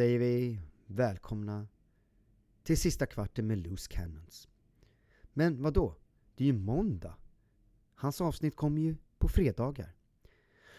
säger 0.00 0.18
vi 0.18 0.58
välkomna 0.86 1.68
till 2.62 2.78
sista 2.78 3.06
kvarten 3.06 3.46
med 3.46 3.58
Loose 3.58 3.90
Cannons. 3.90 4.48
Men 5.32 5.62
vad 5.62 5.72
då? 5.72 5.96
Det 6.34 6.44
är 6.44 6.46
ju 6.46 6.52
måndag. 6.52 7.14
Hans 7.94 8.20
avsnitt 8.20 8.56
kommer 8.56 8.80
ju 8.82 8.96
på 9.18 9.28
fredagar. 9.28 9.96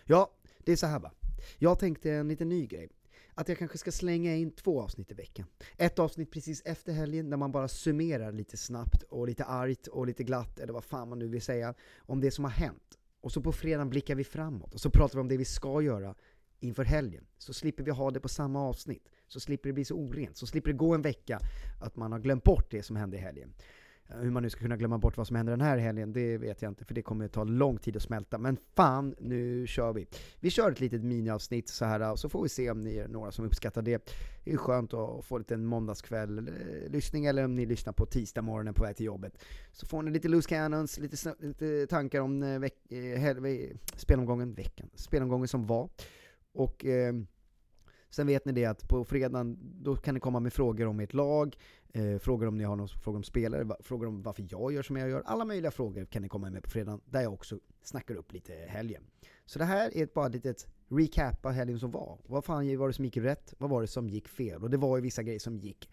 Ja, 0.05 0.31
det 0.59 0.71
är 0.71 0.75
så 0.75 0.85
här 0.85 0.99
va. 0.99 1.11
Jag 1.57 1.79
tänkte 1.79 2.11
en 2.11 2.27
liten 2.27 2.49
ny 2.49 2.67
grej. 2.67 2.89
Att 3.33 3.49
jag 3.49 3.57
kanske 3.57 3.77
ska 3.77 3.91
slänga 3.91 4.35
in 4.35 4.51
två 4.51 4.81
avsnitt 4.81 5.11
i 5.11 5.13
veckan. 5.13 5.45
Ett 5.77 5.99
avsnitt 5.99 6.31
precis 6.31 6.61
efter 6.65 6.93
helgen 6.93 7.29
där 7.29 7.37
man 7.37 7.51
bara 7.51 7.67
summerar 7.67 8.31
lite 8.31 8.57
snabbt 8.57 9.03
och 9.03 9.27
lite 9.27 9.45
argt 9.45 9.87
och 9.87 10.07
lite 10.07 10.23
glatt, 10.23 10.59
eller 10.59 10.73
vad 10.73 10.83
fan 10.83 11.09
man 11.09 11.19
nu 11.19 11.27
vill 11.27 11.41
säga, 11.41 11.73
om 11.97 12.21
det 12.21 12.31
som 12.31 12.43
har 12.43 12.51
hänt. 12.51 12.97
Och 13.21 13.31
så 13.31 13.41
på 13.41 13.51
fredagen 13.51 13.89
blickar 13.89 14.15
vi 14.15 14.23
framåt 14.23 14.73
och 14.73 14.81
så 14.81 14.89
pratar 14.89 15.15
vi 15.15 15.21
om 15.21 15.27
det 15.27 15.37
vi 15.37 15.45
ska 15.45 15.81
göra 15.81 16.15
inför 16.61 16.83
helgen. 16.83 17.25
Så 17.37 17.53
slipper 17.53 17.83
vi 17.83 17.91
ha 17.91 18.11
det 18.11 18.19
på 18.19 18.29
samma 18.29 18.61
avsnitt. 18.61 19.09
Så 19.27 19.39
slipper 19.39 19.69
det 19.69 19.73
bli 19.73 19.85
så 19.85 19.95
orent. 19.95 20.37
Så 20.37 20.47
slipper 20.47 20.71
det 20.71 20.77
gå 20.77 20.93
en 20.93 21.01
vecka 21.01 21.39
att 21.81 21.95
man 21.95 22.11
har 22.11 22.19
glömt 22.19 22.43
bort 22.43 22.71
det 22.71 22.83
som 22.83 22.95
hände 22.95 23.17
i 23.17 23.19
helgen. 23.19 23.53
Eh, 24.11 24.17
hur 24.17 24.31
man 24.31 24.43
nu 24.43 24.49
ska 24.49 24.61
kunna 24.61 24.77
glömma 24.77 24.97
bort 24.97 25.17
vad 25.17 25.27
som 25.27 25.35
händer 25.35 25.51
den 25.51 25.61
här 25.61 25.77
helgen, 25.77 26.13
det 26.13 26.37
vet 26.37 26.61
jag 26.61 26.71
inte, 26.71 26.85
för 26.85 26.93
det 26.93 27.01
kommer 27.01 27.27
ta 27.27 27.43
lång 27.43 27.77
tid 27.77 27.95
att 27.95 28.01
smälta. 28.01 28.37
Men 28.37 28.57
fan, 28.75 29.15
nu 29.19 29.67
kör 29.67 29.93
vi! 29.93 30.07
Vi 30.39 30.49
kör 30.49 30.71
ett 30.71 30.79
litet 30.79 31.03
miniavsnitt 31.03 31.69
så 31.69 31.85
här, 31.85 32.11
och 32.11 32.19
så 32.19 32.29
får 32.29 32.43
vi 32.43 32.49
se 32.49 32.71
om 32.71 32.81
ni 32.81 32.97
är 32.97 33.07
några 33.07 33.31
som 33.31 33.45
uppskattar 33.45 33.81
det. 33.81 34.11
Det 34.43 34.51
är 34.51 34.57
skönt 34.57 34.93
att 34.93 35.25
få 35.25 35.37
lite 35.37 35.53
en 35.53 35.65
måndagskväll-lyssning, 35.65 37.25
eh, 37.25 37.29
eller 37.29 37.45
om 37.45 37.55
ni 37.55 37.65
lyssnar 37.65 37.93
på 37.93 38.05
tisdag 38.05 38.41
morgonen 38.41 38.73
på 38.73 38.83
väg 38.83 38.95
till 38.95 39.05
jobbet. 39.05 39.37
Så 39.71 39.85
får 39.85 40.01
ni 40.01 40.11
lite 40.11 40.27
loose 40.27 40.49
cannons, 40.49 40.99
lite, 40.99 41.35
lite 41.39 41.87
tankar 41.87 42.21
om 42.21 42.43
eh, 42.43 42.59
veck, 42.59 42.91
eh, 42.91 43.77
spelomgången, 43.95 44.53
veckan, 44.53 44.89
spelomgången 44.95 45.47
som 45.47 45.67
var. 45.67 45.89
Och 46.53 46.85
eh, 46.85 47.13
sen 48.09 48.27
vet 48.27 48.45
ni 48.45 48.51
det 48.51 48.65
att 48.65 48.87
på 48.87 49.05
fredagen, 49.05 49.57
då 49.61 49.95
kan 49.95 50.13
ni 50.13 50.19
komma 50.19 50.39
med 50.39 50.53
frågor 50.53 50.87
om 50.87 50.99
ert 50.99 51.13
lag, 51.13 51.57
eh, 51.93 52.17
frågor 52.17 52.47
om 52.47 52.57
ni 52.57 52.63
har 52.63 52.75
någon 52.75 52.87
fråga 52.87 53.17
om 53.17 53.23
spelare, 53.23 53.75
frågor 53.79 54.07
om 54.07 54.21
varför 54.21 54.47
jag 54.49 54.73
gör 54.73 54.83
som 54.83 54.97
jag 54.97 55.09
gör. 55.09 55.23
Alla 55.25 55.45
möjliga 55.45 55.71
frågor 55.71 56.05
kan 56.05 56.21
ni 56.21 56.29
komma 56.29 56.49
med 56.49 56.63
på 56.63 56.69
fredagen, 56.69 57.01
där 57.05 57.21
jag 57.21 57.33
också 57.33 57.59
snackar 57.83 58.15
upp 58.15 58.33
lite 58.33 58.53
helgen. 58.67 59.03
Så 59.45 59.59
det 59.59 59.65
här 59.65 59.97
är 59.97 60.07
bara 60.13 60.27
ett 60.27 60.33
litet 60.33 60.67
recap 60.89 61.45
av 61.45 61.51
helgen 61.51 61.79
som 61.79 61.91
var. 61.91 62.19
Vad 62.23 62.45
fan 62.45 62.77
var 62.77 62.87
det 62.87 62.93
som 62.93 63.05
gick 63.05 63.17
rätt? 63.17 63.53
Vad 63.57 63.69
var 63.69 63.81
det 63.81 63.87
som 63.87 64.09
gick 64.09 64.27
fel? 64.27 64.63
Och 64.63 64.69
det 64.69 64.77
var 64.77 64.97
ju 64.97 65.03
vissa 65.03 65.23
grejer 65.23 65.39
som 65.39 65.57
gick 65.57 65.89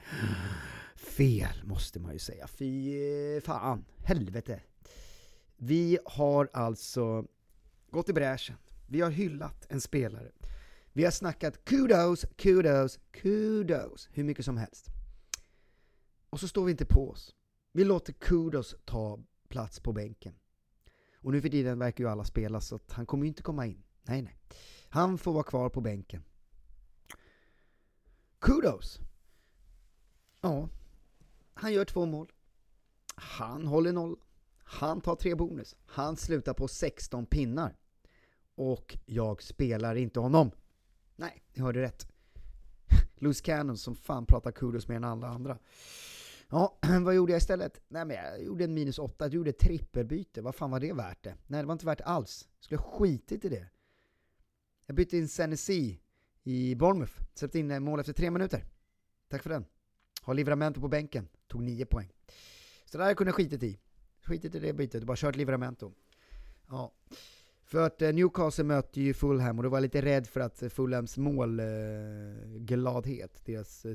fel, 0.96 1.64
måste 1.64 2.00
man 2.00 2.12
ju 2.12 2.18
säga. 2.18 2.46
Fy 2.46 3.40
fan, 3.40 3.84
helvete. 4.04 4.60
Vi 5.56 5.98
har 6.04 6.48
alltså 6.52 7.24
gått 7.90 8.08
i 8.08 8.12
bräschen. 8.12 8.56
Vi 8.86 9.00
har 9.00 9.10
hyllat 9.10 9.66
en 9.68 9.80
spelare. 9.80 10.30
Vi 10.98 11.04
har 11.04 11.10
snackat 11.10 11.64
kudos, 11.64 12.26
kudos, 12.36 12.98
kudos 13.10 14.08
hur 14.12 14.24
mycket 14.24 14.44
som 14.44 14.56
helst. 14.56 14.86
Och 16.30 16.40
så 16.40 16.48
står 16.48 16.64
vi 16.64 16.70
inte 16.70 16.86
på 16.86 17.10
oss. 17.10 17.34
Vi 17.72 17.84
låter 17.84 18.12
kudos 18.12 18.74
ta 18.84 19.18
plats 19.48 19.80
på 19.80 19.92
bänken. 19.92 20.34
Och 21.14 21.32
nu 21.32 21.40
för 21.42 21.48
tiden 21.48 21.78
verkar 21.78 22.04
ju 22.04 22.10
alla 22.10 22.24
spela 22.24 22.60
så 22.60 22.74
att 22.74 22.92
han 22.92 23.06
kommer 23.06 23.24
ju 23.24 23.28
inte 23.28 23.42
komma 23.42 23.66
in. 23.66 23.82
Nej, 24.02 24.22
nej. 24.22 24.36
Han 24.88 25.18
får 25.18 25.32
vara 25.32 25.44
kvar 25.44 25.68
på 25.68 25.80
bänken. 25.80 26.24
Kudos! 28.38 28.98
Ja, 30.40 30.68
han 31.54 31.72
gör 31.72 31.84
två 31.84 32.06
mål. 32.06 32.32
Han 33.14 33.66
håller 33.66 33.92
noll. 33.92 34.16
Han 34.64 35.00
tar 35.00 35.16
tre 35.16 35.34
bonus. 35.34 35.76
Han 35.86 36.16
slutar 36.16 36.54
på 36.54 36.68
16 36.68 37.26
pinnar. 37.26 37.76
Och 38.54 38.98
jag 39.06 39.42
spelar 39.42 39.94
inte 39.94 40.20
honom. 40.20 40.50
Nej, 41.18 41.42
ni 41.52 41.62
hörde 41.62 41.82
rätt. 41.82 42.08
Loose 43.14 43.44
Cannon 43.44 43.78
som 43.78 43.96
fan 43.96 44.26
pratar 44.26 44.52
kudos 44.52 44.88
mer 44.88 44.96
än 44.96 45.04
alla 45.04 45.28
andra. 45.28 45.58
Ja, 46.48 46.78
vad 47.00 47.14
gjorde 47.14 47.32
jag 47.32 47.38
istället? 47.38 47.80
Nej 47.88 48.04
men 48.04 48.16
jag 48.16 48.42
gjorde 48.42 48.64
en 48.64 48.74
minus 48.74 48.98
8, 48.98 49.24
jag 49.24 49.34
gjorde 49.34 49.50
ett 49.50 49.58
trippelbyte. 49.58 50.42
Vad 50.42 50.54
fan 50.54 50.70
var 50.70 50.80
det 50.80 50.92
värt 50.92 51.22
det? 51.22 51.34
Nej, 51.46 51.60
det 51.60 51.66
var 51.66 51.72
inte 51.72 51.86
värt 51.86 52.00
alls. 52.00 52.48
Jag 52.58 52.64
skulle 52.64 52.78
ha 52.80 52.98
skitit 52.98 53.44
i 53.44 53.48
det. 53.48 53.66
Jag 54.86 54.96
bytte 54.96 55.16
in 55.16 55.28
Senesi 55.28 56.00
i 56.42 56.74
Bournemouth. 56.74 57.12
Släppte 57.34 57.58
in 57.58 57.70
eh, 57.70 57.80
mål 57.80 58.00
efter 58.00 58.12
tre 58.12 58.30
minuter. 58.30 58.64
Tack 59.28 59.42
för 59.42 59.50
den. 59.50 59.64
Har 60.22 60.34
Livramento 60.34 60.80
på 60.80 60.88
bänken. 60.88 61.28
Tog 61.46 61.62
nio 61.62 61.86
poäng. 61.86 62.12
Så 62.84 62.98
det 62.98 63.04
där 63.04 63.14
kunde 63.14 63.28
jag 63.28 63.36
skitit 63.36 63.62
i. 63.62 63.78
Skitit 64.22 64.54
i 64.54 64.58
det 64.58 64.72
bytet, 64.72 65.04
bara 65.04 65.16
kört 65.16 65.36
Livramento. 65.36 65.92
Ja. 66.68 66.92
För 67.68 67.86
att 67.86 68.02
eh, 68.02 68.12
Newcastle 68.12 68.64
möter 68.64 69.00
ju 69.00 69.14
Fulham 69.14 69.58
och 69.58 69.62
då 69.62 69.68
var 69.68 69.78
jag 69.78 69.82
lite 69.82 70.02
rädd 70.02 70.26
för 70.26 70.40
att 70.40 70.62
eh, 70.62 70.68
Fulhams 70.68 71.16
målgladhet, 71.16 73.32
eh, 73.34 73.40
deras 73.44 73.86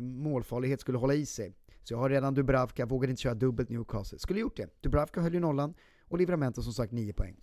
målfarlighet 0.00 0.80
skulle 0.80 0.98
hålla 0.98 1.14
i 1.14 1.26
sig. 1.26 1.54
Så 1.82 1.94
jag 1.94 1.98
har 1.98 2.10
redan 2.10 2.34
Dubravka, 2.34 2.86
vågade 2.86 3.10
inte 3.10 3.22
köra 3.22 3.34
dubbelt 3.34 3.68
Newcastle. 3.68 4.18
Skulle 4.18 4.40
gjort 4.40 4.56
det. 4.56 4.68
Dubravka 4.80 5.20
höll 5.20 5.34
ju 5.34 5.40
nollan 5.40 5.74
och 6.08 6.18
Livramento 6.18 6.62
som 6.62 6.72
sagt 6.72 6.92
9 6.92 7.12
poäng. 7.12 7.36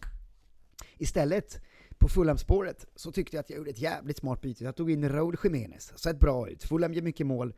Istället, 0.98 1.62
på 1.98 2.08
Fulham-spåret, 2.08 2.86
så 2.96 3.12
tyckte 3.12 3.36
jag 3.36 3.44
att 3.44 3.50
jag 3.50 3.58
gjorde 3.58 3.70
ett 3.70 3.82
jävligt 3.82 4.18
smart 4.18 4.42
byte. 4.42 4.64
Jag 4.64 4.76
tog 4.76 4.92
in 4.92 5.10
Raúl 5.10 5.38
Jiménez, 5.44 6.00
sett 6.00 6.20
bra 6.20 6.50
ut. 6.50 6.64
Fulham 6.64 6.94
ger 6.94 7.02
mycket 7.02 7.28
mål. 7.28 7.54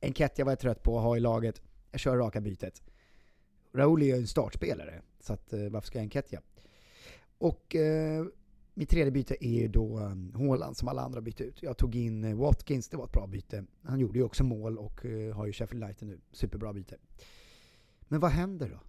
Enkätia 0.00 0.44
var 0.44 0.52
jag 0.52 0.58
trött 0.58 0.82
på 0.82 0.98
att 0.98 1.04
ha 1.04 1.16
i 1.16 1.20
laget. 1.20 1.62
Jag 1.90 2.00
kör 2.00 2.16
raka 2.16 2.40
bytet. 2.40 2.82
Raúl 3.74 4.02
är 4.02 4.06
ju 4.06 4.12
en 4.12 4.26
startspelare, 4.26 5.02
så 5.20 5.32
att, 5.32 5.52
varför 5.70 5.86
ska 5.86 5.98
jag 5.98 6.02
Enkätia? 6.02 6.42
Och 7.38 7.76
eh, 7.76 8.26
mitt 8.74 8.90
tredje 8.90 9.10
byte 9.10 9.46
är 9.46 9.60
ju 9.60 9.68
då 9.68 9.98
um, 9.98 10.32
Haaland 10.34 10.76
som 10.76 10.88
alla 10.88 11.02
andra 11.02 11.20
bytte 11.20 11.44
ut. 11.44 11.62
Jag 11.62 11.76
tog 11.76 11.96
in 11.96 12.24
eh, 12.24 12.36
Watkins, 12.36 12.88
det 12.88 12.96
var 12.96 13.04
ett 13.04 13.12
bra 13.12 13.26
byte. 13.26 13.64
Han 13.82 14.00
gjorde 14.00 14.18
ju 14.18 14.24
också 14.24 14.44
mål 14.44 14.78
och 14.78 15.04
eh, 15.04 15.36
har 15.36 15.46
ju 15.46 15.52
Sheffield 15.52 15.84
United 15.84 16.08
nu. 16.08 16.20
Superbra 16.32 16.72
byte. 16.72 16.96
Men 18.00 18.20
vad 18.20 18.30
händer 18.30 18.68
då? 18.68 18.80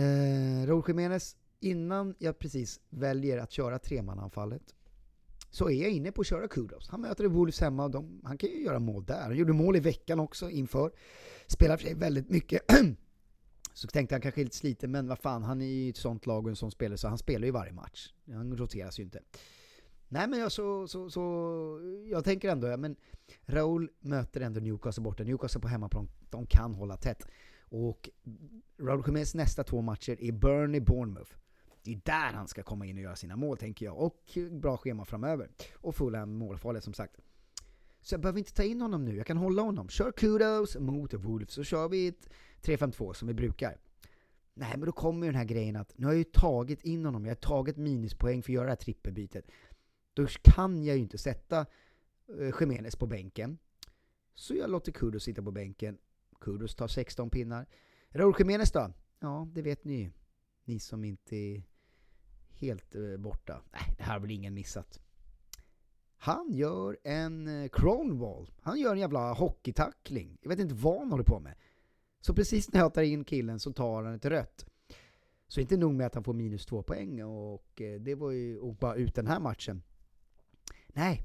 Eh, 0.00 0.66
Raúl 0.66 0.84
Jiménez, 0.88 1.36
innan 1.60 2.14
jag 2.18 2.38
precis 2.38 2.80
väljer 2.90 3.38
att 3.38 3.52
köra 3.52 3.78
tremananfallet 3.78 4.74
så 5.50 5.70
är 5.70 5.82
jag 5.82 5.90
inne 5.90 6.12
på 6.12 6.20
att 6.20 6.26
köra 6.26 6.48
Kudos. 6.48 6.88
Han 6.88 7.00
möter 7.00 7.24
Wolves 7.24 7.60
hemma 7.60 7.84
och 7.84 7.90
de, 7.90 8.20
han 8.24 8.38
kan 8.38 8.50
ju 8.50 8.62
göra 8.62 8.78
mål 8.78 9.04
där. 9.04 9.22
Han 9.22 9.36
gjorde 9.36 9.52
mål 9.52 9.76
i 9.76 9.80
veckan 9.80 10.20
också 10.20 10.50
inför. 10.50 10.92
Spelar 11.46 11.76
för 11.76 11.84
sig 11.84 11.94
väldigt 11.94 12.28
mycket 12.28 12.62
Så 13.78 13.88
tänkte 13.88 14.14
han 14.14 14.22
kanske 14.22 14.44
lite 14.44 14.56
sliten, 14.56 14.90
men 14.90 15.08
vad 15.08 15.18
fan, 15.18 15.42
han 15.42 15.62
är 15.62 15.66
ju 15.66 15.90
ett 15.90 15.96
sånt 15.96 16.26
lag 16.26 16.44
och 16.44 16.50
en 16.50 16.56
sån 16.56 16.70
spelare 16.70 16.98
så 16.98 17.08
han 17.08 17.18
spelar 17.18 17.46
ju 17.46 17.50
varje 17.50 17.72
match. 17.72 18.12
Han 18.26 18.56
roteras 18.56 18.98
ju 18.98 19.02
inte. 19.02 19.20
Nej 20.08 20.28
men 20.28 20.40
jag, 20.40 20.52
så, 20.52 20.88
så, 20.88 21.10
så, 21.10 21.20
jag 22.10 22.24
tänker 22.24 22.48
ändå, 22.48 22.66
ja, 22.66 22.76
men 22.76 22.96
Raul 23.46 23.90
möter 24.00 24.40
ändå 24.40 24.60
Newcastle 24.60 25.02
borta. 25.02 25.24
Newcastle 25.24 25.60
på 25.60 25.68
hemmaplan, 25.68 26.08
de 26.30 26.46
kan 26.46 26.74
hålla 26.74 26.96
tätt. 26.96 27.26
Och 27.60 28.10
Raul 28.78 29.02
Jiménez 29.06 29.34
nästa 29.34 29.64
två 29.64 29.82
matcher 29.82 30.16
är 30.20 30.32
Burnley, 30.32 30.80
Bournemouth. 30.80 31.32
Det 31.82 31.92
är 31.92 32.00
där 32.04 32.32
han 32.32 32.48
ska 32.48 32.62
komma 32.62 32.86
in 32.86 32.96
och 32.96 33.02
göra 33.02 33.16
sina 33.16 33.36
mål 33.36 33.56
tänker 33.56 33.86
jag. 33.86 33.98
Och 33.98 34.38
bra 34.50 34.76
schema 34.76 35.04
framöver. 35.04 35.50
Och 35.74 35.94
fulla 35.94 36.26
målfarliga 36.26 36.80
som 36.80 36.94
sagt. 36.94 37.16
Så 38.00 38.14
jag 38.14 38.20
behöver 38.20 38.38
inte 38.38 38.52
ta 38.52 38.62
in 38.62 38.80
honom 38.80 39.04
nu, 39.04 39.16
jag 39.16 39.26
kan 39.26 39.36
hålla 39.36 39.62
honom. 39.62 39.88
Kör 39.88 40.12
kudos 40.12 40.76
mot 40.76 41.14
Wolves, 41.14 41.52
så 41.52 41.64
kör 41.64 41.88
vi 41.88 42.08
ett 42.08 42.28
3-5-2 42.62 43.12
som 43.12 43.28
vi 43.28 43.34
brukar. 43.34 43.78
Nej, 44.54 44.70
men 44.70 44.86
då 44.86 44.92
kommer 44.92 45.26
ju 45.26 45.32
den 45.32 45.38
här 45.38 45.44
grejen 45.44 45.76
att 45.76 45.98
nu 45.98 46.06
har 46.06 46.12
jag 46.12 46.18
ju 46.18 46.24
tagit 46.24 46.82
in 46.82 47.04
honom, 47.04 47.24
jag 47.24 47.30
har 47.30 47.36
tagit 47.36 47.76
minuspoäng 47.76 48.42
för 48.42 48.52
att 48.52 48.54
göra 48.54 48.64
det 48.64 48.70
här 48.70 48.76
trippelbytet. 48.76 49.50
Då 50.14 50.26
kan 50.42 50.84
jag 50.84 50.96
ju 50.96 51.02
inte 51.02 51.18
sätta 51.18 51.66
uh, 52.40 52.90
på 52.98 53.06
bänken. 53.06 53.58
Så 54.34 54.54
jag 54.54 54.70
låter 54.70 54.92
Kudos 54.92 55.22
sitta 55.22 55.42
på 55.42 55.50
bänken. 55.50 55.98
Kudos 56.40 56.74
tar 56.74 56.88
16 56.88 57.30
pinnar. 57.30 57.66
Raúl 58.08 58.34
Jimenez 58.38 58.72
då? 58.72 58.92
Ja, 59.20 59.48
det 59.52 59.62
vet 59.62 59.84
ni 59.84 59.94
ju. 59.94 60.10
Ni 60.64 60.78
som 60.78 61.04
inte 61.04 61.36
är 61.36 61.62
helt 62.50 62.94
eh, 62.94 63.16
borta. 63.16 63.62
Nej, 63.72 63.94
det 63.96 64.02
här 64.02 64.12
har 64.12 64.20
väl 64.20 64.30
ingen 64.30 64.54
missat. 64.54 65.00
Han 66.18 66.52
gör 66.52 66.98
en 67.04 67.62
eh, 67.62 67.68
Cronwall. 67.68 68.50
Han 68.60 68.80
gör 68.80 68.92
en 68.92 68.98
jävla 68.98 69.32
hockeytackling. 69.32 70.38
Jag 70.42 70.48
vet 70.48 70.58
inte 70.58 70.74
vad 70.74 70.98
han 70.98 71.10
håller 71.10 71.24
på 71.24 71.40
med. 71.40 71.54
Så 72.20 72.34
precis 72.34 72.72
när 72.72 72.80
jag 72.80 72.94
tar 72.94 73.02
in 73.02 73.24
killen 73.24 73.60
så 73.60 73.72
tar 73.72 74.02
han 74.02 74.14
ett 74.14 74.24
rött. 74.24 74.66
Så 75.48 75.60
inte 75.60 75.76
nog 75.76 75.94
med 75.94 76.06
att 76.06 76.14
han 76.14 76.24
får 76.24 76.32
minus 76.32 76.66
två 76.66 76.82
poäng 76.82 77.22
och 77.22 77.80
eh, 77.80 78.00
det 78.00 78.14
var 78.14 78.30
ju 78.30 78.58
och 78.58 78.74
bara 78.74 78.94
ut 78.94 79.14
den 79.14 79.26
här 79.26 79.40
matchen. 79.40 79.82
Nej, 80.88 81.24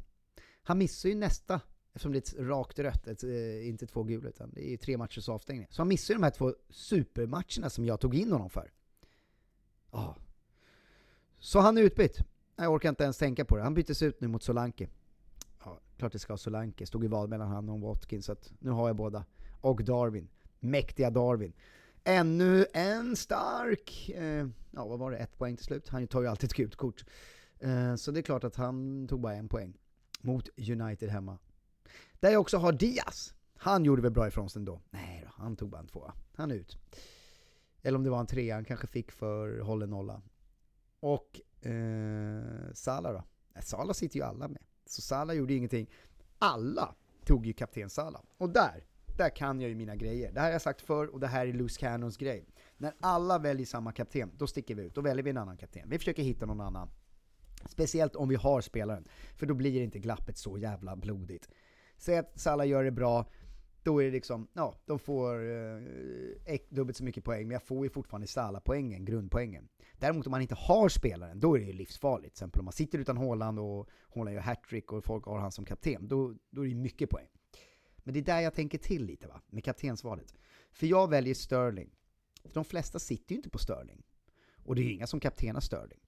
han 0.64 0.78
missar 0.78 1.10
ju 1.10 1.16
nästa 1.16 1.62
eftersom 1.94 2.12
det 2.12 2.18
är 2.18 2.22
ett 2.42 2.48
rakt 2.48 2.80
rött, 2.80 3.08
ett, 3.08 3.24
eh, 3.24 3.68
inte 3.68 3.88
två 3.88 4.04
gula 4.04 4.30
utan 4.30 4.52
det 4.54 4.74
är 4.74 4.78
tre 4.78 4.98
matchers 4.98 5.30
avstängning. 5.30 5.68
Så 5.70 5.82
han 5.82 5.88
missar 5.88 6.14
ju 6.14 6.18
de 6.18 6.24
här 6.24 6.32
två 6.32 6.56
supermatcherna 6.70 7.70
som 7.70 7.86
jag 7.86 8.00
tog 8.00 8.16
in 8.16 8.32
honom 8.32 8.50
för. 8.50 8.72
Ja. 9.92 10.18
Så 11.40 11.60
han 11.60 11.78
är 11.78 11.82
utbytt. 11.82 12.20
Jag 12.56 12.74
orkar 12.74 12.90
inte 12.90 13.04
ens 13.04 13.18
tänka 13.18 13.46
på 13.46 13.58
det. 13.58 13.64
Han 13.64 13.74
byttes 13.74 14.02
ut 14.02 14.22
nu 14.22 14.28
mot 14.28 14.44
Solanke. 14.44 14.90
Ja, 15.66 15.80
klart 15.98 16.12
det 16.12 16.20
ska 16.20 16.34
ha 16.34 16.38
Solanke. 16.38 16.86
Stod 16.86 17.04
i 17.04 17.08
val 17.08 17.28
mellan 17.28 17.48
han 17.48 17.70
och 17.70 17.80
Watkins, 17.80 18.26
så 18.26 18.32
att 18.32 18.54
nu 18.60 18.72
har 18.72 18.90
jag 18.90 18.96
båda. 18.96 19.26
Och 19.62 19.84
Darwin 19.84 20.30
mäktiga 20.64 21.10
Darwin. 21.10 21.54
Ännu 22.04 22.66
en 22.74 23.16
stark, 23.16 24.10
eh, 24.10 24.48
ja 24.72 24.88
vad 24.88 25.00
var 25.00 25.12
det, 25.12 25.18
ett 25.18 25.38
poäng 25.38 25.56
till 25.56 25.66
slut. 25.66 25.90
Han 25.90 26.08
tar 26.08 26.22
ju 26.22 26.28
alltid 26.28 26.50
ett 26.50 26.56
gult 26.56 26.76
kort. 26.76 27.06
Eh, 27.60 27.96
så 27.96 28.12
det 28.12 28.20
är 28.20 28.22
klart 28.22 28.44
att 28.44 28.56
han 28.56 29.08
tog 29.08 29.22
bara 29.22 29.34
en 29.34 29.50
poäng. 29.50 29.78
Mot 30.22 30.50
United 30.58 31.10
hemma. 31.10 31.38
Där 32.20 32.30
jag 32.30 32.42
också 32.42 32.58
har 32.58 32.72
Diaz. 32.72 33.34
Han 33.56 33.86
gjorde 33.86 34.02
väl 34.02 34.12
bra 34.12 34.28
ifrån 34.28 34.50
sig 34.50 34.60
ändå. 34.60 34.82
Nej 34.90 35.22
då, 35.26 35.32
han 35.44 35.56
tog 35.56 35.70
bara 35.70 35.82
en 35.82 35.88
tvåa. 35.88 36.14
Han 36.36 36.52
är 36.52 36.56
ut. 36.56 36.78
Eller 37.82 37.98
om 37.98 38.04
det 38.04 38.10
var 38.10 38.20
en 38.20 38.28
trea, 38.28 38.56
han 38.56 38.66
kanske 38.66 38.88
fick 38.88 39.12
för 39.12 39.60
hållen 39.60 39.90
nolla. 39.90 40.22
Och 41.00 41.42
eh, 41.66 42.74
Salah 42.74 43.14
då? 43.14 43.24
Nej, 43.54 43.64
Salah 43.64 43.94
sitter 43.94 44.18
ju 44.18 44.26
alla 44.26 44.48
med. 44.48 44.62
Så 44.86 45.02
Salah 45.02 45.36
gjorde 45.36 45.54
ju 45.54 45.58
ingenting. 45.58 45.90
Alla 46.40 46.96
tog 47.26 47.46
ju 47.46 47.54
kapten 47.54 47.90
Salah. 47.90 48.22
Och 48.38 48.50
där, 48.50 48.84
där 49.18 49.30
kan 49.30 49.62
jag 49.62 49.70
ju 49.70 49.76
mina 49.76 49.96
grejer. 49.96 50.32
Det 50.32 50.40
här 50.40 50.48
har 50.48 50.54
jag 50.54 50.62
sagt 50.62 50.82
förr 50.82 51.08
och 51.08 51.20
det 51.20 51.28
här 51.28 51.48
är 51.48 51.54
Loose 51.54 51.80
Cannons 51.80 52.18
grej. 52.18 52.46
När 52.78 52.94
alla 53.00 53.40
väljer 53.40 53.66
samma 53.66 53.92
kapten, 53.92 54.32
då 54.38 54.48
sticker 54.48 54.76
vi 54.76 54.84
ut. 54.84 54.96
Då 54.96 55.02
väljer 55.02 55.24
vi 55.24 55.30
en 55.30 55.38
annan 55.38 55.58
kapten. 55.58 55.90
Vi 55.90 55.98
försöker 55.98 56.24
hitta 56.24 56.46
någon 56.46 56.62
annan. 56.62 56.90
Speciellt 57.66 58.16
om 58.16 58.30
vi 58.30 58.36
har 58.36 58.62
spelaren. 58.62 59.08
För 59.36 59.46
då 59.46 59.54
blir 59.54 59.82
inte 59.82 60.00
glappet 60.00 60.38
så 60.38 60.58
jävla 60.58 60.96
blodigt. 60.96 61.50
Säg 61.98 62.18
att 62.18 62.40
Salah 62.40 62.68
gör 62.68 62.84
det 62.84 62.92
bra, 62.92 63.26
då 63.84 64.02
är 64.02 64.06
det 64.06 64.12
liksom, 64.12 64.48
ja, 64.54 64.76
de 64.86 65.00
får 65.00 65.52
eh, 66.46 66.60
dubbelt 66.70 66.98
så 66.98 67.04
mycket 67.04 67.24
poäng, 67.24 67.48
men 67.48 67.52
jag 67.52 67.64
får 67.64 67.86
ju 67.86 67.90
fortfarande 67.90 68.28
Salah-poängen, 68.28 69.06
grundpoängen. 69.06 69.70
Däremot 70.00 70.26
om 70.28 70.32
man 70.32 70.42
inte 70.42 70.56
har 70.56 70.90
spelaren, 70.90 71.40
då 71.40 71.56
är 71.56 71.60
det 71.60 71.66
ju 71.66 71.74
livsfarligt. 71.74 72.36
Till 72.36 72.44
exempel 72.44 72.60
om 72.60 72.66
man 72.66 72.74
sitter 72.74 73.00
utan 73.00 73.18
Haaland 73.18 73.60
och 73.60 73.90
Haaland 74.16 74.36
gör 74.36 74.42
hattrick 74.42 74.92
och 74.92 75.06
folk 75.06 75.26
har 75.26 75.40
han 75.40 75.52
som 75.52 75.66
kapten, 75.66 76.08
då, 76.08 76.36
då 76.50 76.62
är 76.62 76.66
det 76.66 76.70
ju 76.70 76.76
mycket 76.76 77.10
poäng. 77.10 77.28
Men 77.98 78.14
det 78.14 78.20
är 78.20 78.24
där 78.24 78.40
jag 78.40 78.54
tänker 78.54 78.78
till 78.78 79.06
lite 79.06 79.28
va, 79.28 79.42
med 79.48 79.64
kaptensvalet. 79.64 80.34
För 80.72 80.88
jag 80.88 81.10
väljer 81.10 81.34
Sterling. 81.34 81.90
För 82.44 82.54
de 82.54 82.66
flesta 82.66 83.00
sitter 83.00 83.32
ju 83.32 83.36
inte 83.36 83.50
på 83.50 83.58
Sterling. 83.58 84.04
Och 84.66 84.76
det 84.76 84.82
är 84.82 84.84
ju 84.84 84.94
inga 84.94 85.08
som 85.08 85.20
kaptenar 85.20 85.60
Sterling. 85.60 86.00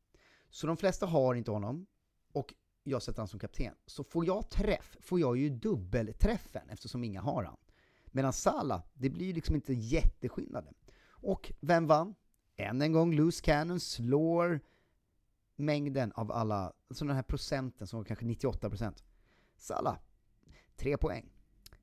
Så 0.50 0.68
de 0.68 0.78
flesta 0.78 1.06
har 1.06 1.36
inte 1.36 1.52
honom, 1.52 1.86
och 2.32 2.54
jag 2.88 3.02
sätter 3.02 3.18
honom 3.18 3.28
som 3.28 3.40
kapten. 3.40 3.74
Så 3.86 4.04
får 4.04 4.26
jag 4.26 4.50
träff, 4.50 4.98
får 5.02 5.20
jag 5.20 5.38
ju 5.38 5.50
dubbelträffen 5.50 6.70
eftersom 6.70 7.04
inga 7.04 7.22
har 7.22 7.44
han. 7.44 7.58
Medan 8.06 8.34
Salah, 8.34 8.84
det 8.94 9.10
blir 9.10 9.26
ju 9.26 9.34
liksom 9.34 9.56
inte 9.56 9.74
jätteskillnaden. 9.74 10.74
Och 11.10 11.52
vem 11.60 11.88
vann? 11.88 12.16
Än 12.56 12.82
en 12.82 12.92
gång, 12.92 13.16
Loose 13.16 13.44
Cannon 13.44 13.80
slår 13.80 14.60
mängden 15.56 16.12
av 16.12 16.32
alla, 16.32 16.74
alltså 16.90 17.06
den 17.06 17.16
här 17.16 17.24
procenten 17.24 17.88
som 17.88 18.00
var 18.00 18.04
kanske 18.04 18.26
98%. 18.26 19.04
Salah, 19.58 19.98
Tre 20.76 20.98
poäng. 20.98 21.30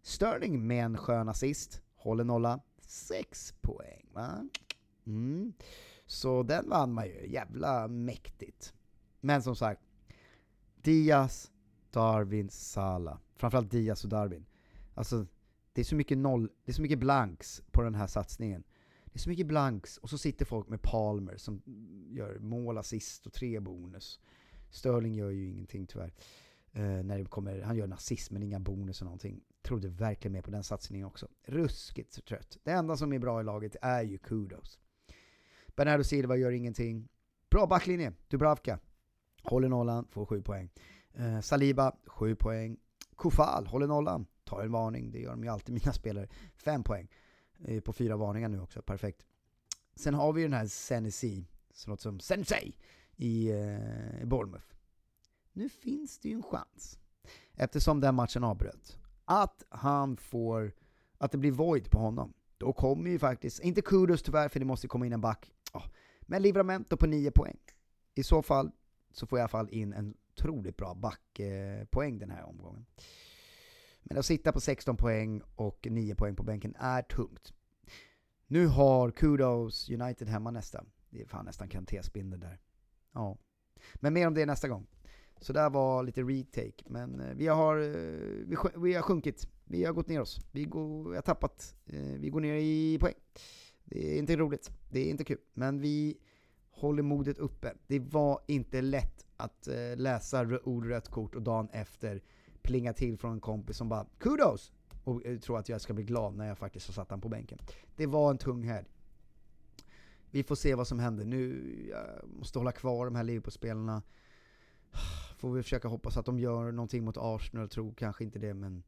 Sterling 0.02 0.66
med 0.66 0.84
en 0.84 0.96
skön 0.96 1.28
assist, 1.28 1.82
håller 1.94 2.24
nolla, 2.24 2.60
Sex 2.86 3.54
poäng. 3.60 4.08
Va? 4.12 4.48
Mm. 5.06 5.52
Så 6.06 6.42
den 6.42 6.68
vann 6.68 6.92
man 6.92 7.06
ju, 7.06 7.26
jävla 7.26 7.88
mäktigt. 7.88 8.74
Men 9.20 9.42
som 9.42 9.56
sagt, 9.56 9.82
Diaz, 10.82 11.50
Darwin, 11.90 12.50
Salah. 12.50 13.18
Framförallt 13.36 13.70
Diaz 13.70 14.04
och 14.04 14.10
Darwin. 14.10 14.46
Alltså, 14.94 15.26
det 15.72 15.80
är 15.80 15.84
så 15.84 15.96
mycket 15.96 16.18
noll, 16.18 16.50
det 16.64 16.72
är 16.72 16.74
så 16.74 16.82
mycket 16.82 16.98
blanks 16.98 17.62
på 17.70 17.82
den 17.82 17.94
här 17.94 18.06
satsningen. 18.06 18.64
Det 19.04 19.16
är 19.16 19.18
så 19.18 19.28
mycket 19.28 19.46
blanks, 19.46 19.96
och 19.96 20.10
så 20.10 20.18
sitter 20.18 20.44
folk 20.44 20.68
med 20.68 20.82
Palmer 20.82 21.36
som 21.36 21.62
gör 22.10 22.38
mål, 22.38 22.78
assist 22.78 23.26
och 23.26 23.32
tre 23.32 23.60
bonus. 23.60 24.20
Sterling 24.70 25.14
gör 25.14 25.30
ju 25.30 25.48
ingenting 25.48 25.86
tyvärr. 25.86 26.12
Uh, 26.76 27.04
när 27.04 27.18
det 27.18 27.24
kommer, 27.24 27.62
han 27.62 27.76
gör 27.76 27.84
en 27.84 27.92
assist 27.92 28.30
men 28.30 28.42
inga 28.42 28.60
bonus 28.60 29.00
och 29.00 29.04
någonting. 29.04 29.40
Trodde 29.62 29.88
verkligen 29.88 30.32
mer 30.32 30.42
på 30.42 30.50
den 30.50 30.64
satsningen 30.64 31.06
också. 31.06 31.28
Ruskigt 31.44 32.12
så 32.12 32.20
trött. 32.20 32.58
Det 32.62 32.70
enda 32.70 32.96
som 32.96 33.12
är 33.12 33.18
bra 33.18 33.40
i 33.40 33.44
laget 33.44 33.76
är 33.82 34.02
ju 34.02 34.18
kudos. 34.18 34.78
Bernardo 35.76 36.04
Silva 36.04 36.36
gör 36.36 36.50
ingenting. 36.50 37.08
Bra 37.50 37.66
backlinje, 37.66 38.12
Dubravka. 38.28 38.78
Håller 39.42 39.68
nollan, 39.68 40.06
får 40.10 40.26
7 40.26 40.42
poäng. 40.42 40.70
Eh, 41.14 41.40
Saliba, 41.40 41.92
7 42.06 42.34
poäng. 42.34 42.76
Kofal 43.16 43.66
håller 43.66 43.86
nollan, 43.86 44.26
tar 44.44 44.62
en 44.62 44.72
varning. 44.72 45.10
Det 45.10 45.18
gör 45.18 45.30
de 45.30 45.44
ju 45.44 45.48
alltid, 45.48 45.74
mina 45.84 45.92
spelare. 45.92 46.28
5 46.56 46.84
poäng. 46.84 47.08
Eh, 47.64 47.80
på 47.80 47.92
fyra 47.92 48.16
varningar 48.16 48.48
nu 48.48 48.60
också, 48.60 48.82
perfekt. 48.82 49.26
Sen 49.94 50.14
har 50.14 50.32
vi 50.32 50.42
den 50.42 50.52
här 50.52 50.66
Senesi, 50.66 51.46
som 51.72 51.90
låter 51.90 52.02
som 52.02 52.20
Sensei, 52.20 52.76
i 53.16 53.50
eh, 53.50 54.26
Bournemouth. 54.26 54.66
Nu 55.52 55.68
finns 55.68 56.18
det 56.18 56.28
ju 56.28 56.34
en 56.34 56.42
chans, 56.42 56.98
eftersom 57.54 58.00
den 58.00 58.14
matchen 58.14 58.44
avbröt, 58.44 58.98
att 59.24 59.62
han 59.68 60.16
får, 60.16 60.72
att 61.18 61.32
det 61.32 61.38
blir 61.38 61.50
void 61.50 61.90
på 61.90 61.98
honom. 61.98 62.32
Då 62.58 62.72
kommer 62.72 63.10
ju 63.10 63.18
faktiskt, 63.18 63.60
inte 63.60 63.82
kudos 63.82 64.22
tyvärr 64.22 64.48
för 64.48 64.60
det 64.60 64.66
måste 64.66 64.88
komma 64.88 65.06
in 65.06 65.12
en 65.12 65.20
back, 65.20 65.52
oh, 65.72 65.86
men 66.20 66.42
Livramento 66.42 66.96
på 66.96 67.06
9 67.06 67.30
poäng. 67.30 67.58
I 68.14 68.22
så 68.22 68.42
fall 68.42 68.70
så 69.12 69.26
får 69.26 69.38
jag 69.38 69.42
i 69.42 69.44
alla 69.44 69.48
fall 69.48 69.68
in 69.70 69.92
en 69.92 70.14
otroligt 70.32 70.76
bra 70.76 70.94
backpoäng 70.94 72.18
den 72.18 72.30
här 72.30 72.44
omgången. 72.44 72.86
Men 74.02 74.18
att 74.18 74.26
sitta 74.26 74.52
på 74.52 74.60
16 74.60 74.96
poäng 74.96 75.42
och 75.56 75.86
9 75.90 76.14
poäng 76.14 76.36
på 76.36 76.42
bänken 76.42 76.74
är 76.78 77.02
tungt. 77.02 77.52
Nu 78.46 78.66
har 78.66 79.10
Kudos 79.10 79.90
United 79.90 80.28
hemma 80.28 80.50
nästa. 80.50 80.84
Det 81.10 81.22
är 81.22 81.26
fan 81.26 81.44
nästan 81.44 81.68
Kanté-spindel 81.68 82.40
där. 82.40 82.58
Ja. 83.12 83.38
Men 83.94 84.12
mer 84.12 84.26
om 84.26 84.34
det 84.34 84.46
nästa 84.46 84.68
gång. 84.68 84.86
Så 85.40 85.52
där 85.52 85.70
var 85.70 86.02
lite 86.02 86.22
retake, 86.22 86.84
men 86.86 87.20
eh, 87.20 87.34
vi 87.34 87.46
har, 87.46 87.76
eh, 87.76 88.56
vi, 88.76 88.94
har 88.94 89.02
sjunkit. 89.02 89.48
Vi 89.64 89.84
har 89.84 89.92
gått 89.92 90.08
ner 90.08 90.20
oss. 90.20 90.40
Vi, 90.52 90.64
går, 90.64 91.10
vi 91.10 91.14
har 91.14 91.22
tappat. 91.22 91.74
Eh, 91.86 92.00
vi 92.00 92.28
går 92.28 92.40
ner 92.40 92.54
i 92.54 92.98
poäng. 93.00 93.14
Det 93.84 94.14
är 94.14 94.18
inte 94.18 94.36
roligt. 94.36 94.70
Det 94.90 95.00
är 95.00 95.10
inte 95.10 95.24
kul. 95.24 95.38
Men 95.54 95.80
vi 95.80 96.18
håller 96.72 97.02
modet 97.02 97.38
uppe. 97.38 97.74
Det 97.86 97.98
var 97.98 98.40
inte 98.46 98.80
lätt 98.80 99.26
att 99.36 99.68
eh, 99.68 99.96
läsa 99.96 100.58
ord 100.64 100.86
rött 100.86 101.08
kort 101.08 101.34
och 101.34 101.42
dagen 101.42 101.68
efter 101.72 102.22
plinga 102.62 102.92
till 102.92 103.18
från 103.18 103.32
en 103.32 103.40
kompis 103.40 103.76
som 103.76 103.88
bara 103.88 104.06
“Kudos!” 104.18 104.72
och 105.04 105.26
eh, 105.26 105.38
tror 105.38 105.58
att 105.58 105.68
jag 105.68 105.80
ska 105.80 105.92
bli 105.92 106.04
glad 106.04 106.36
när 106.36 106.48
jag 106.48 106.58
faktiskt 106.58 106.86
har 106.86 106.92
satt 106.92 107.10
han 107.10 107.20
på 107.20 107.28
bänken. 107.28 107.58
Det 107.96 108.06
var 108.06 108.30
en 108.30 108.38
tung 108.38 108.62
helg. 108.62 108.88
Vi 110.30 110.42
får 110.42 110.54
se 110.54 110.74
vad 110.74 110.88
som 110.88 110.98
händer. 110.98 111.24
Nu 111.24 111.62
jag 111.90 112.28
måste 112.38 112.58
hålla 112.58 112.72
kvar 112.72 113.04
de 113.04 113.14
här 113.14 113.24
Liverpool-spelarna. 113.24 114.02
Får 115.38 115.52
vi 115.52 115.62
försöka 115.62 115.88
hoppas 115.88 116.16
att 116.16 116.26
de 116.26 116.38
gör 116.38 116.72
någonting 116.72 117.04
mot 117.04 117.16
Arsenal, 117.18 117.68
tror 117.68 117.94
kanske 117.94 118.24
inte 118.24 118.38
det 118.38 118.54
men 118.54 118.82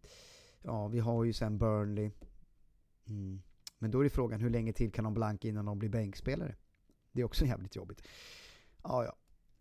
Ja, 0.66 0.88
vi 0.88 0.98
har 0.98 1.24
ju 1.24 1.32
sen 1.32 1.58
Burnley. 1.58 2.10
Mm. 3.06 3.42
Men 3.78 3.90
då 3.90 4.00
är 4.00 4.04
det 4.04 4.10
frågan, 4.10 4.40
hur 4.40 4.50
länge 4.50 4.72
till 4.72 4.92
kan 4.92 5.04
de 5.04 5.14
blanka 5.14 5.48
innan 5.48 5.64
de 5.64 5.78
blir 5.78 5.88
bänkspelare? 5.88 6.54
Det 7.14 7.20
är 7.20 7.24
också 7.24 7.44
jävligt 7.46 7.76
jobbigt. 7.76 8.02
Ja, 8.82 9.04
ja. 9.04 9.16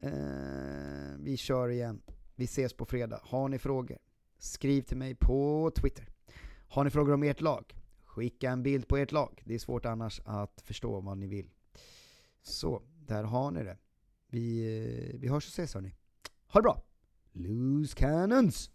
Eh, 0.08 1.18
vi 1.20 1.38
kör 1.38 1.70
igen. 1.70 2.02
Vi 2.36 2.46
ses 2.46 2.74
på 2.74 2.86
fredag. 2.86 3.20
Har 3.24 3.50
ni 3.50 3.60
frågor? 3.60 3.98
Skriv 4.38 4.82
till 4.82 4.98
mig 4.98 5.16
på 5.16 5.72
Twitter. 5.76 6.10
Har 6.68 6.84
ni 6.84 6.90
frågor 6.90 7.14
om 7.14 7.24
ert 7.24 7.42
lag? 7.42 7.76
Skicka 8.06 8.50
en 8.50 8.64
bild 8.64 8.88
på 8.88 8.98
ert 8.98 9.12
lag. 9.12 9.42
Det 9.46 9.56
är 9.56 9.60
svårt 9.60 9.86
annars 9.86 10.22
att 10.26 10.62
förstå 10.62 11.00
vad 11.00 11.18
ni 11.18 11.28
vill. 11.28 11.50
Så, 12.42 12.82
där 12.96 13.24
har 13.24 13.52
ni 13.52 13.64
det. 13.64 13.78
Vi, 14.28 14.78
eh, 15.14 15.20
vi 15.20 15.28
hörs 15.28 15.48
och 15.48 15.54
ses 15.54 15.74
hörni. 15.74 15.96
Ha 16.48 16.60
det 16.60 16.64
bra! 16.64 16.84
Loose 17.32 17.96
Cannons! 17.96 18.70